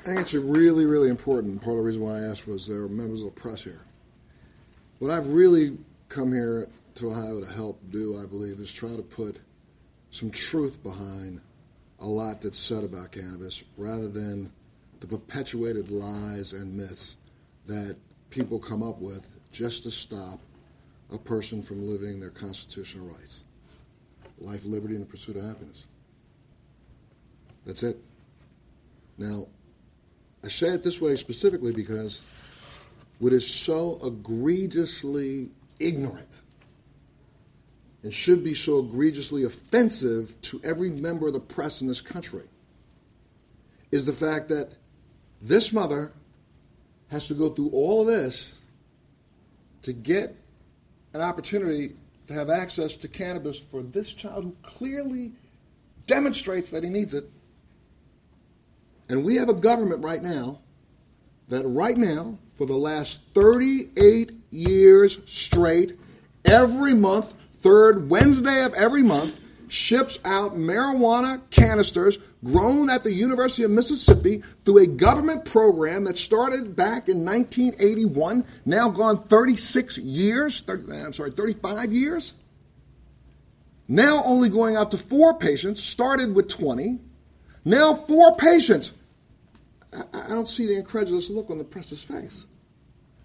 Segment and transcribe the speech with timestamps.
[0.00, 1.60] I think it's a really, really important.
[1.60, 3.82] Part of the reason why I asked was there are members of the press here.
[5.00, 5.76] What I've really
[6.08, 9.40] come here to Ohio to help do, I believe, is try to put
[10.10, 11.40] some truth behind
[12.00, 14.50] a lot that's said about cannabis rather than
[15.00, 17.16] the perpetuated lies and myths
[17.66, 17.96] that
[18.30, 20.40] people come up with just to stop
[21.12, 23.44] a person from living their constitutional rights
[24.40, 25.84] life, liberty, and the pursuit of happiness.
[27.66, 27.98] That's it.
[29.18, 29.48] Now,
[30.44, 32.22] I say it this way specifically because
[33.18, 36.28] what is so egregiously ignorant
[38.02, 42.48] and should be so egregiously offensive to every member of the press in this country
[43.90, 44.74] is the fact that
[45.42, 46.12] this mother
[47.10, 48.52] has to go through all of this
[49.82, 50.36] to get
[51.14, 51.94] an opportunity
[52.26, 55.32] to have access to cannabis for this child who clearly
[56.06, 57.28] demonstrates that he needs it.
[59.08, 60.60] And we have a government right now
[61.48, 65.98] that, right now, for the last 38 years straight,
[66.44, 73.62] every month, third Wednesday of every month, ships out marijuana canisters grown at the University
[73.64, 80.60] of Mississippi through a government program that started back in 1981, now gone 36 years,
[80.62, 82.34] 30, uh, I'm sorry, 35 years.
[83.88, 86.98] Now only going out to four patients, started with 20.
[87.64, 88.92] Now four patients.
[89.92, 92.46] I, don't see the incredulous look on the press's face.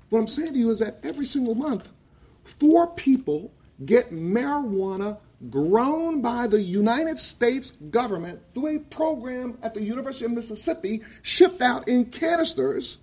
[0.09, 1.91] What I'm saying to you is that every single month,
[2.43, 3.51] four people
[3.85, 5.17] get marijuana
[5.49, 11.61] grown by the United States government through a program at the University of Mississippi, shipped
[11.61, 12.97] out in canisters.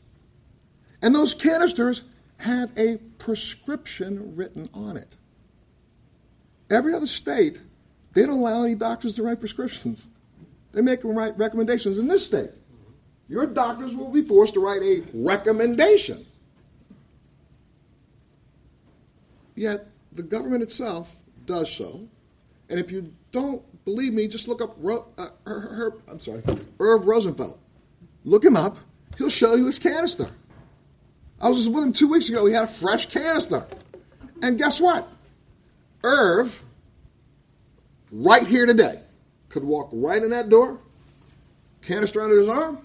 [1.02, 2.02] And those canisters
[2.38, 5.16] have a prescription written on it.
[6.70, 7.60] Every other state,
[8.14, 10.08] they don't allow any doctors to write prescriptions.
[10.72, 11.98] They make them write recommendations.
[11.98, 12.50] In this state,
[13.30, 16.26] your doctors will be forced to write a recommendation.
[19.54, 21.16] Yet the government itself
[21.46, 22.06] does so
[22.70, 25.26] and if you don't believe me, just look up Ro- uh,
[26.08, 26.42] I'm sorry,
[26.78, 27.58] Irv Rosenfeld.
[28.24, 28.78] Look him up.
[29.18, 30.30] He'll show you his canister.
[31.40, 32.46] I was just with him two weeks ago.
[32.46, 33.66] He had a fresh canister.
[34.40, 35.08] And guess what?
[36.04, 36.62] Irv,
[38.12, 39.00] right here today,
[39.48, 40.78] could walk right in that door,
[41.82, 42.78] canister under his arm,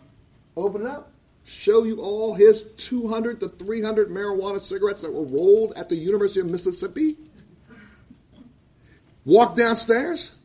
[0.58, 1.12] open it up,
[1.44, 6.40] show you all his 200 to 300 marijuana cigarettes that were rolled at the University
[6.40, 7.18] of Mississippi
[9.26, 10.36] walk downstairs,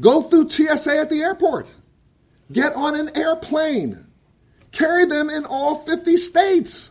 [0.00, 1.72] go through TSA at the airport,
[2.50, 4.06] get on an airplane,
[4.72, 6.90] carry them in all 50 states.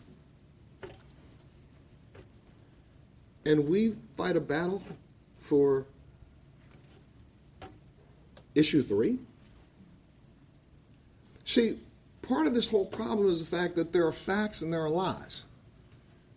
[3.45, 4.83] And we fight a battle
[5.39, 5.85] for
[8.53, 9.17] issue three.
[11.45, 11.79] See,
[12.29, 14.89] part of this whole problem is the fact that there are facts and there are
[14.89, 15.45] lies.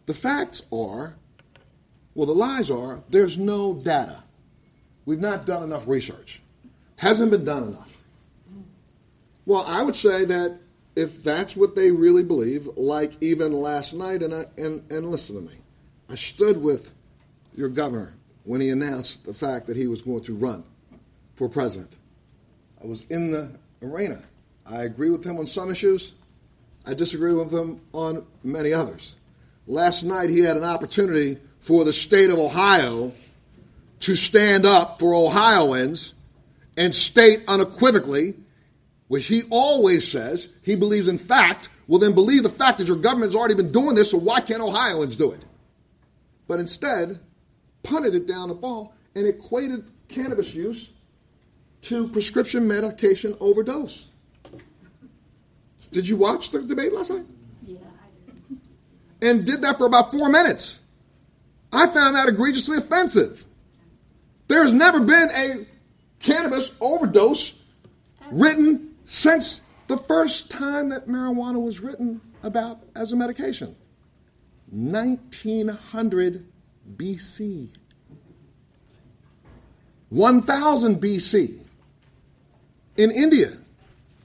[0.07, 1.15] The facts are,
[2.15, 4.23] well, the lies are, there's no data.
[5.05, 6.41] We've not done enough research.
[6.97, 8.03] Hasn't been done enough.
[9.45, 10.59] Well, I would say that
[10.97, 15.37] if that's what they really believe, like even last night, and, I, and, and listen
[15.37, 15.59] to me,
[16.09, 16.91] I stood with
[17.55, 18.15] your governor
[18.45, 20.65] when he announced the fact that he was going to run
[21.35, 21.95] for president.
[22.83, 23.51] I was in the
[23.83, 24.23] arena.
[24.67, 26.13] I agree with him on some issues.
[26.87, 29.17] I disagree with him on many others.
[29.67, 33.13] Last night, he had an opportunity for the state of Ohio
[34.01, 36.15] to stand up for Ohioans
[36.77, 38.35] and state unequivocally,
[39.07, 42.97] which he always says he believes in fact, well, then believe the fact that your
[42.97, 45.45] government's already been doing this, so why can't Ohioans do it?
[46.49, 47.21] But instead,
[47.83, 50.91] punted it down the ball and equated cannabis use
[51.83, 54.09] to prescription medication overdose.
[55.93, 57.27] Did you watch the debate last night?
[57.63, 58.61] Yeah, I did.
[59.31, 60.81] And did that for about four minutes.
[61.73, 63.45] I found that egregiously offensive.
[64.49, 65.67] There has never been a
[66.19, 67.55] cannabis overdose
[68.31, 73.77] written since the first time that marijuana was written about as a medication
[74.71, 76.47] 1900
[76.97, 77.69] BC.
[80.09, 81.59] 1000 BC.
[82.97, 83.57] In India,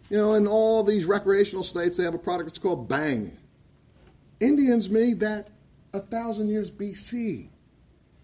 [0.10, 3.32] you know, in all these recreational states, they have a product that's called Bhang.
[4.40, 5.50] Indians made that
[5.94, 7.50] a thousand years BC.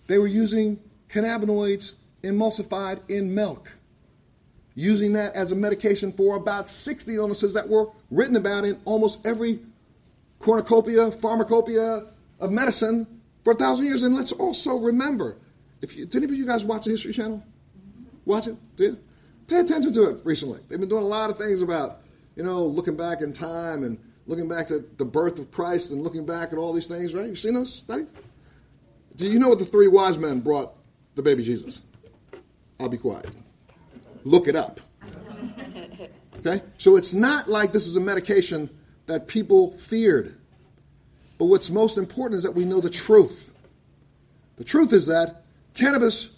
[0.07, 1.93] They were using cannabinoids
[2.23, 3.71] emulsified in milk,
[4.75, 9.25] using that as a medication for about 60 illnesses that were written about in almost
[9.25, 9.59] every
[10.39, 12.05] cornucopia, pharmacopoeia
[12.39, 13.07] of medicine
[13.43, 14.03] for a thousand years.
[14.03, 15.37] And let's also remember,
[15.81, 17.43] if you, did any of you guys watch the History Channel?
[18.25, 18.55] Watch it?
[18.77, 18.97] Do you?
[19.47, 20.59] Pay attention to it recently.
[20.67, 22.03] They've been doing a lot of things about
[22.35, 26.01] you know, looking back in time and looking back to the birth of Christ and
[26.01, 27.27] looking back at all these things, right?
[27.27, 28.11] You've seen those studies?
[29.15, 30.75] Do you know what the three wise men brought
[31.15, 31.81] the baby Jesus?
[32.79, 33.29] I'll be quiet.
[34.23, 34.79] Look it up.
[36.39, 36.61] Okay?
[36.77, 38.69] So it's not like this is a medication
[39.05, 40.35] that people feared.
[41.37, 43.53] But what's most important is that we know the truth.
[44.55, 45.43] The truth is that
[45.73, 46.29] cannabis,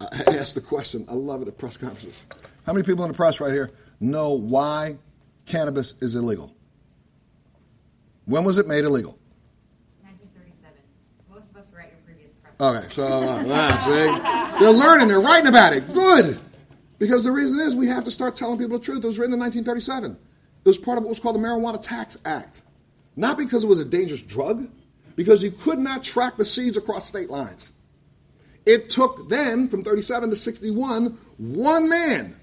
[0.00, 2.24] I asked the question, I love it at press conferences.
[2.64, 3.70] How many people in the press right here
[4.00, 4.98] know why
[5.46, 6.54] cannabis is illegal?
[8.26, 9.18] When was it made illegal?
[10.02, 10.80] 1937.
[11.30, 12.54] Most of us were at your previous press.
[12.60, 15.92] Okay, so uh, see, they're learning, they're writing about it.
[15.92, 16.38] Good.
[16.98, 19.04] Because the reason is we have to start telling people the truth.
[19.04, 20.12] It was written in 1937.
[20.12, 22.62] It was part of what was called the Marijuana Tax Act.
[23.14, 24.68] Not because it was a dangerous drug,
[25.14, 27.72] because you could not track the seeds across state lines.
[28.66, 32.36] It took then, from 37 to 61, one man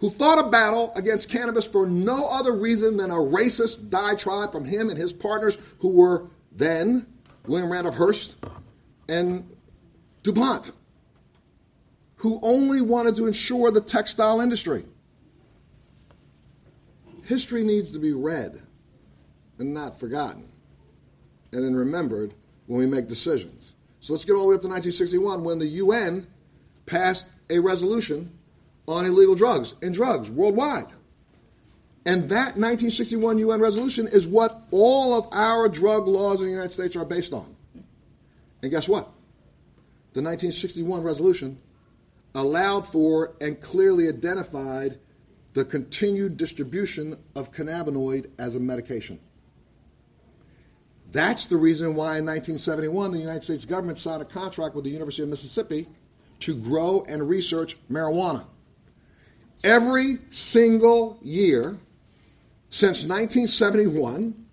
[0.00, 4.64] who fought a battle against cannabis for no other reason than a racist diatribe from
[4.64, 7.06] him and his partners who were then
[7.46, 8.36] William Randolph Hearst
[9.08, 9.48] and
[10.22, 10.72] DuPont,
[12.16, 14.84] who only wanted to ensure the textile industry.
[17.24, 18.62] History needs to be read
[19.58, 20.48] and not forgotten,
[21.52, 22.32] and then remembered
[22.66, 23.74] when we make decisions.
[24.08, 26.28] So let's get all the way up to 1961 when the UN
[26.86, 28.32] passed a resolution
[28.86, 30.86] on illegal drugs and drugs worldwide.
[32.06, 36.72] And that 1961 UN resolution is what all of our drug laws in the United
[36.72, 37.54] States are based on.
[38.62, 39.04] And guess what?
[40.14, 41.58] The 1961 resolution
[42.34, 44.98] allowed for and clearly identified
[45.52, 49.20] the continued distribution of cannabinoid as a medication.
[51.10, 54.90] That's the reason why in 1971 the United States government signed a contract with the
[54.90, 55.86] University of Mississippi
[56.40, 58.46] to grow and research marijuana.
[59.64, 61.78] Every single year
[62.70, 64.46] since 1971,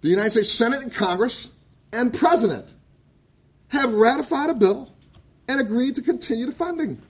[0.00, 1.50] the United States Senate and Congress
[1.92, 2.72] and President
[3.68, 4.92] have ratified a bill
[5.48, 7.00] and agreed to continue the funding.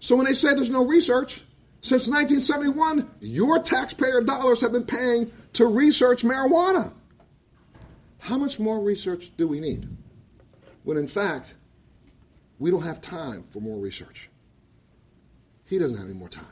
[0.00, 1.42] So when they say there's no research,
[1.82, 6.92] since 1971, your taxpayer dollars have been paying to research marijuana.
[8.18, 9.88] How much more research do we need?
[10.84, 11.54] When in fact,
[12.58, 14.28] we don't have time for more research.
[15.64, 16.44] He doesn't have any more time.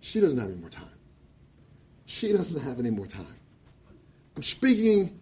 [0.00, 0.88] She doesn't have any more time.
[2.06, 3.36] She doesn't have any more time.
[4.36, 5.20] I'm speaking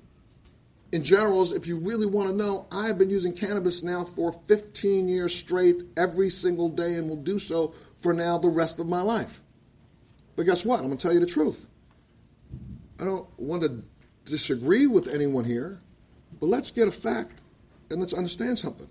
[0.92, 1.52] in generals.
[1.52, 5.34] If you really want to know, I have been using cannabis now for 15 years
[5.34, 9.42] straight, every single day, and will do so for now the rest of my life.
[10.36, 10.80] But guess what?
[10.80, 11.66] I'm going to tell you the truth.
[12.98, 13.82] I don't want to
[14.24, 15.80] disagree with anyone here,
[16.40, 17.42] but let's get a fact
[17.90, 18.88] and let's understand something.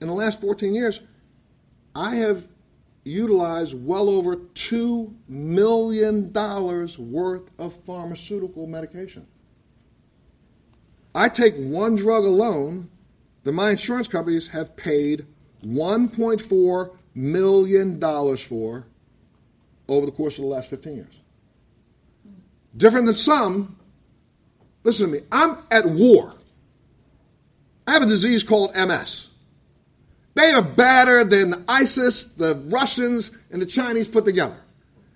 [0.00, 1.00] In the last 14 years,
[1.94, 2.48] I have
[3.04, 9.26] utilized well over $2 million worth of pharmaceutical medication.
[11.14, 12.90] I take one drug alone
[13.44, 15.26] that my insurance companies have paid
[15.64, 18.00] $1.4 million
[18.36, 18.86] for
[19.88, 21.20] over the course of the last 15 years.
[22.76, 23.76] Different than some,
[24.84, 26.34] listen to me, I'm at war.
[27.86, 29.30] I have a disease called MS.
[30.34, 34.60] They are badder than ISIS, the Russians, and the Chinese put together.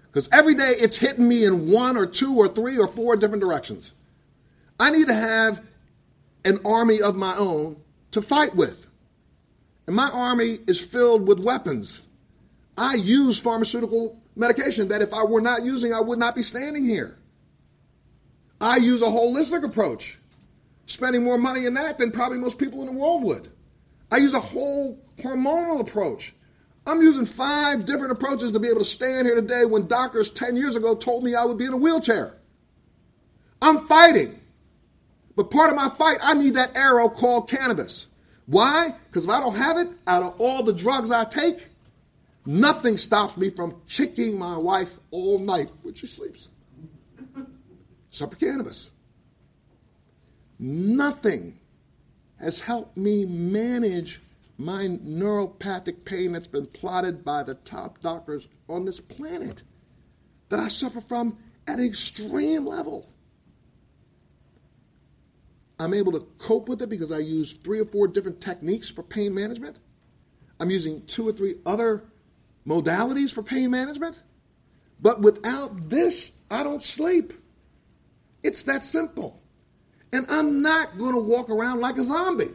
[0.06, 3.42] Because every day it's hitting me in one or two or three or four different
[3.42, 3.92] directions.
[4.80, 5.64] I need to have
[6.44, 7.76] an army of my own
[8.10, 8.86] to fight with.
[9.86, 12.02] And my army is filled with weapons.
[12.76, 16.84] I use pharmaceutical medication that if I were not using, I would not be standing
[16.84, 17.16] here.
[18.62, 20.20] I use a holistic approach,
[20.86, 23.48] spending more money in that than probably most people in the world would.
[24.12, 26.32] I use a whole hormonal approach.
[26.86, 30.56] I'm using five different approaches to be able to stand here today when doctors 10
[30.56, 32.36] years ago told me I would be in a wheelchair.
[33.60, 34.40] I'm fighting.
[35.34, 38.08] But part of my fight, I need that arrow called cannabis.
[38.46, 38.94] Why?
[39.06, 41.68] Because if I don't have it, out of all the drugs I take,
[42.46, 46.48] nothing stops me from kicking my wife all night when she sleeps.
[48.12, 48.90] Except for cannabis.
[50.58, 51.58] Nothing
[52.38, 54.20] has helped me manage
[54.58, 59.62] my neuropathic pain that's been plotted by the top doctors on this planet
[60.50, 63.08] that I suffer from at an extreme level.
[65.80, 69.02] I'm able to cope with it because I use three or four different techniques for
[69.02, 69.80] pain management.
[70.60, 72.04] I'm using two or three other
[72.66, 74.20] modalities for pain management.
[75.00, 77.32] But without this, I don't sleep.
[78.42, 79.40] It's that simple.
[80.12, 82.50] And I'm not going to walk around like a zombie.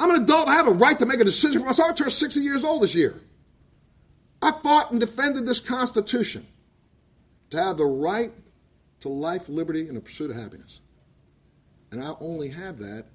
[0.00, 0.48] I'm an adult.
[0.48, 1.90] I have a right to make a decision for myself.
[1.90, 3.20] I turn 60 years old this year.
[4.40, 6.46] I fought and defended this Constitution
[7.50, 8.32] to have the right
[9.00, 10.80] to life, liberty, and the pursuit of happiness.
[11.92, 13.06] And I only have that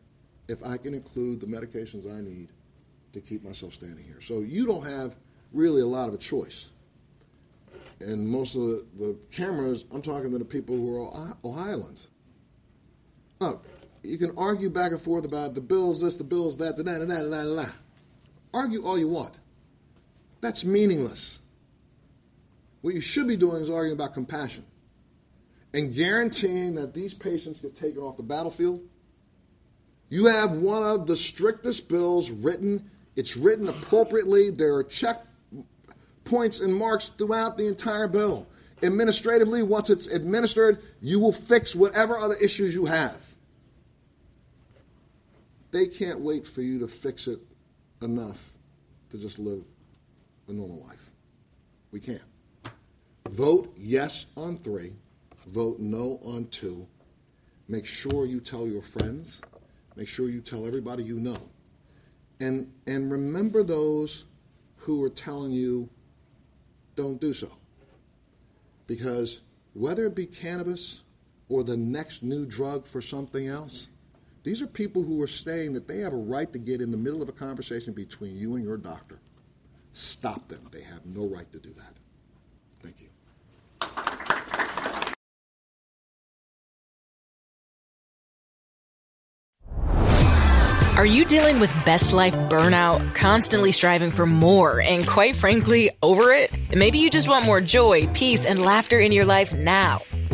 [0.48, 2.52] if I can include the medications I need
[3.14, 4.22] to keep myself standing here.
[4.22, 5.16] So you don't have
[5.52, 6.70] really a lot of a choice.
[8.00, 12.08] And most of the, the cameras, I'm talking to the people who are Ohioans.
[13.42, 13.60] Oh,
[14.04, 17.01] you can argue back and forth about the bills this, the bills that, the that,
[17.01, 17.74] and that, and that, and that.
[18.54, 19.38] Argue all you want.
[20.42, 21.39] That's meaningless.
[22.82, 24.63] What you should be doing is arguing about compassion
[25.74, 28.82] and guaranteeing that these patients get taken off the battlefield.
[30.10, 32.89] You have one of the strictest bills written.
[33.16, 34.51] It's written appropriately.
[34.51, 35.26] There are check
[36.27, 38.48] points and marks throughout the entire bill.
[38.84, 43.24] Administratively, once it's administered, you will fix whatever other issues you have.
[45.72, 47.39] They can't wait for you to fix it
[48.01, 48.53] enough
[49.10, 49.63] to just live
[50.48, 51.10] a normal life.
[51.91, 52.22] We can't.
[53.29, 54.93] Vote yes on three,
[55.48, 56.88] vote no on two.
[57.67, 59.41] Make sure you tell your friends,
[59.96, 61.50] make sure you tell everybody you know.
[62.39, 64.25] And, and remember those
[64.77, 65.89] who are telling you
[66.98, 67.50] don't do so.
[68.88, 69.42] Because
[69.74, 71.04] whether it be cannabis
[71.48, 73.88] or the next new drug for something else,
[74.44, 76.98] these are people who are saying that they have a right to get in the
[76.98, 79.20] middle of a conversation between you and your doctor.
[79.94, 80.68] Stop them.
[80.72, 81.94] They have no right to do that.
[82.82, 83.08] Thank you.
[90.98, 96.32] Are you dealing with best life burnout, constantly striving for more, and quite frankly, over
[96.34, 96.51] it?
[96.75, 100.01] Maybe you just want more joy, peace, and laughter in your life now.